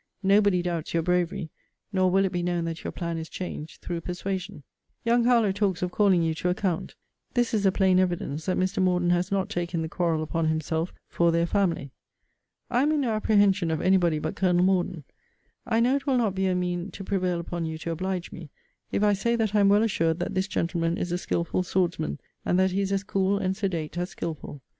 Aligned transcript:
Nobody 0.23 0.63
doubts 0.63 0.95
your 0.95 1.03
bravery; 1.03 1.51
nor 1.93 2.09
will 2.09 2.25
it 2.25 2.31
be 2.31 2.41
known 2.41 2.65
that 2.65 2.83
your 2.83 2.89
plan 2.91 3.19
is 3.19 3.29
changed 3.29 3.83
through 3.83 4.01
persuasion. 4.01 4.63
Young 5.05 5.25
Harlowe 5.25 5.51
talks 5.51 5.83
of 5.83 5.91
calling 5.91 6.23
you 6.23 6.33
to 6.33 6.49
account. 6.49 6.95
This 7.35 7.53
is 7.53 7.67
a 7.67 7.71
plain 7.71 7.99
evidence, 7.99 8.47
that 8.47 8.57
Mr. 8.57 8.81
Morden 8.81 9.11
has 9.11 9.31
not 9.31 9.47
taken 9.47 9.83
the 9.83 9.87
quarrel 9.87 10.23
upon 10.23 10.47
himself 10.47 10.91
for 11.07 11.31
their 11.31 11.45
family. 11.45 11.91
I 12.67 12.81
am 12.81 12.91
in 12.91 13.01
no 13.01 13.11
apprehension 13.11 13.69
of 13.69 13.79
any 13.79 13.97
body 13.97 14.17
but 14.17 14.35
Colonel 14.35 14.63
Morden. 14.65 15.03
I 15.67 15.79
know 15.79 15.97
it 15.97 16.07
will 16.07 16.17
not 16.17 16.33
be 16.33 16.47
a 16.47 16.55
mean 16.55 16.89
to 16.93 17.03
prevail 17.03 17.39
upon 17.39 17.67
you 17.67 17.77
to 17.77 17.91
oblige 17.91 18.31
me, 18.31 18.49
if 18.91 19.03
I 19.03 19.13
say 19.13 19.35
that 19.35 19.53
I 19.53 19.59
am 19.59 19.69
well 19.69 19.83
assured 19.83 20.17
that 20.17 20.33
this 20.33 20.47
gentleman 20.47 20.97
is 20.97 21.11
a 21.11 21.17
skillful 21.19 21.61
swordsman; 21.61 22.19
and 22.43 22.57
that 22.57 22.71
he 22.71 22.81
is 22.81 22.91
as 22.91 23.03
cool 23.03 23.37
and 23.37 23.55
sedate 23.55 23.99
as 23.99 24.09
skillful. 24.09 24.63